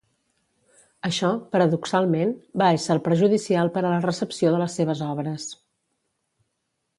Això, 1.09 1.27
paradoxalment, 1.55 2.33
va 2.61 2.69
ésser 2.77 2.97
perjudicial 3.09 3.71
per 3.77 3.83
a 3.85 3.93
la 3.97 4.01
recepció 4.07 4.55
de 4.57 4.63
les 4.63 4.79
seves 4.81 5.05
obres. 5.11 5.47